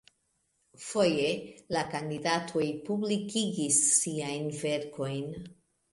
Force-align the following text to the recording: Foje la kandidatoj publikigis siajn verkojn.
Foje 0.85 1.27
la 1.75 1.83
kandidatoj 1.91 2.65
publikigis 2.89 3.79
siajn 3.99 4.53
verkojn. 4.65 5.29